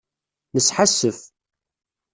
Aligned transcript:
Nesḥassef. 0.55 1.19